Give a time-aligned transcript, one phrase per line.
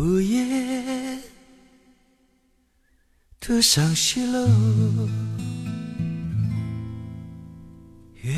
[0.00, 1.18] 午夜
[3.38, 4.48] 多伤西楼，
[8.22, 8.32] 月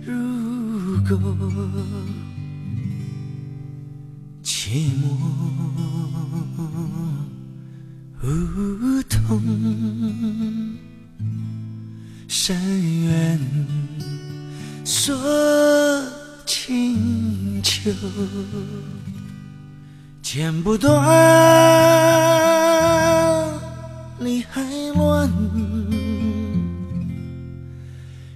[0.00, 1.18] 如钩，
[4.42, 5.04] 寂寞
[8.22, 9.38] 梧桐，
[12.26, 12.56] 深
[13.04, 13.38] 渊
[14.82, 15.14] 锁
[16.46, 17.41] 清
[17.82, 17.90] 秋，
[20.22, 21.02] 剪不断，
[24.20, 24.62] 理还
[24.94, 25.28] 乱，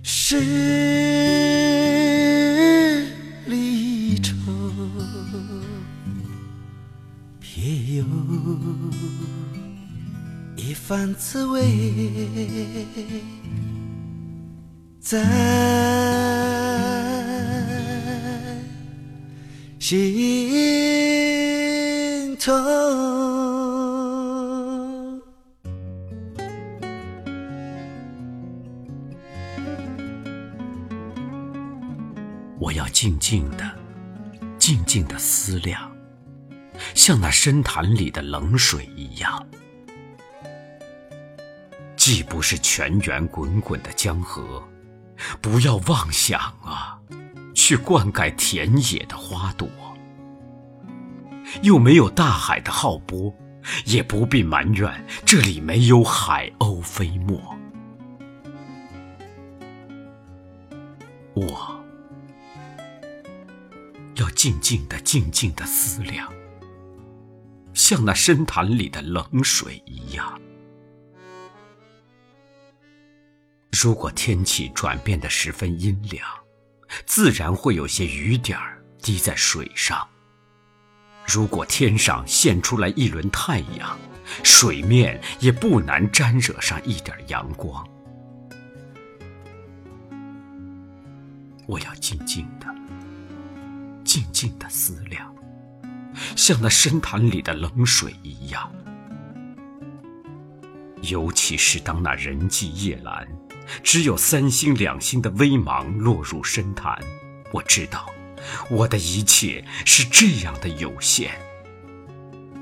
[0.02, 0.40] 是
[3.46, 4.34] 离愁，
[7.38, 8.04] 别有
[10.56, 11.62] 一番滋味。
[15.00, 15.22] 在
[19.88, 19.96] 心
[22.38, 22.52] 疼。
[32.58, 33.64] 我要静静的、
[34.58, 35.88] 静静的思量，
[36.96, 39.46] 像那深潭里的冷水一样，
[41.94, 44.66] 既不是泉源滚滚的江河，
[45.40, 46.98] 不要妄想啊，
[47.66, 49.66] 去灌溉田野的花朵；
[51.64, 53.34] 又没有大海的浩波，
[53.84, 57.58] 也不必埋怨这里没有海鸥飞沫。
[61.34, 61.84] 我。
[64.14, 66.32] 要静静的、静静的思量，
[67.74, 70.40] 像那深潭里的冷水一样。
[73.72, 76.24] 如果天气转变的十分阴凉，
[77.04, 80.06] 自然会有些雨点儿滴在水上。
[81.26, 83.98] 如果天上现出来一轮太阳，
[84.44, 87.86] 水面也不难沾惹上一点阳光。
[91.66, 92.66] 我要静静的。
[94.04, 95.34] 静静的思量，
[96.36, 98.72] 像那深潭里的冷水一样。
[101.02, 103.26] 尤其是当那人迹夜阑，
[103.82, 106.98] 只有三星两星的微芒落入深潭，
[107.52, 108.06] 我知道，
[108.70, 111.38] 我的一切是这样的有限。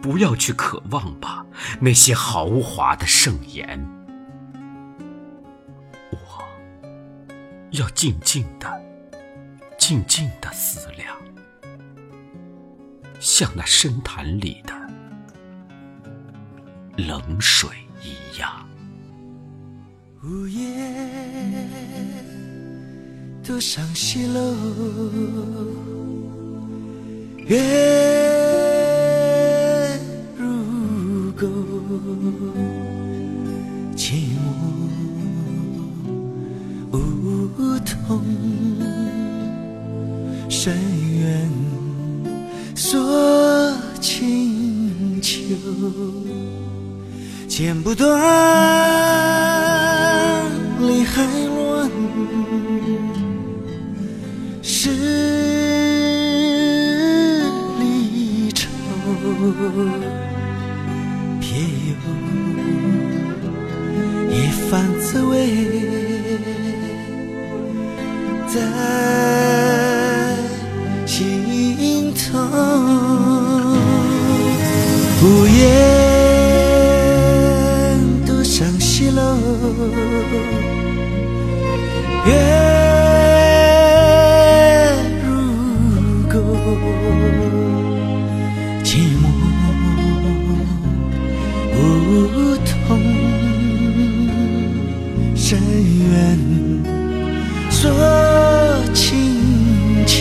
[0.01, 1.47] 不要去渴望吧，
[1.81, 3.87] 那些豪华的盛宴。
[6.11, 6.45] 我
[7.71, 8.83] 要静静的、
[9.79, 11.17] 静静的思量。
[13.19, 14.75] 像那深潭里的
[16.99, 17.71] 冷水。
[20.27, 20.65] 午夜
[23.47, 24.41] 独上西楼，
[27.47, 27.61] 月
[30.39, 31.47] 如钩，
[33.95, 34.47] 寂寞
[36.93, 38.25] 梧桐，
[40.49, 40.75] 深
[41.21, 41.51] 渊。
[42.75, 42.99] 锁
[44.01, 45.37] 清秋，
[47.47, 48.19] 剪不断，
[51.05, 51.23] 理还
[51.55, 51.91] 乱，
[54.63, 54.89] 十
[57.79, 58.65] 里愁，
[61.39, 61.47] 别
[61.91, 61.95] 有
[64.33, 65.35] 一番滋味，
[68.49, 68.57] 在
[71.05, 72.39] 心头。
[75.23, 75.61] 午夜
[78.27, 79.23] 独上西楼，
[82.27, 82.33] 月
[85.23, 85.27] 如
[86.27, 86.39] 钩，
[88.83, 88.89] 寂
[89.21, 89.23] 寞
[91.77, 91.79] 梧
[92.65, 92.89] 桐，
[95.37, 95.61] 深
[96.09, 96.13] 渊
[97.69, 97.83] 锁
[98.95, 99.05] 清
[100.07, 100.15] 秋，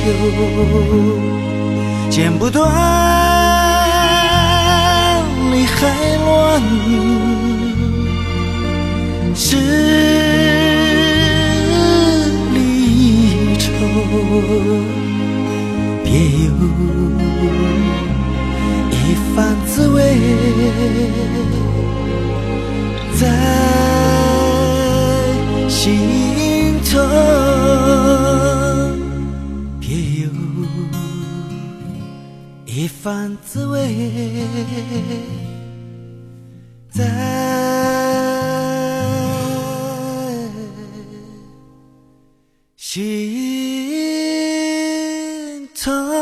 [2.09, 2.69] 剪不断。
[5.51, 5.87] 理还
[6.25, 6.61] 乱，
[9.35, 9.55] 是
[19.33, 19.97] 一番滋味
[23.19, 23.25] 在
[25.67, 26.99] 心头
[29.79, 29.89] 别
[30.21, 30.29] 有
[32.67, 33.79] 一番滋味。
[36.91, 37.03] 在
[42.77, 42.93] 心
[45.73, 46.12] 头